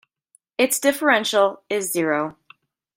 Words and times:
Its 0.57 0.79
differential 0.79 1.61
is 1.69 1.91
zero. 1.93 2.35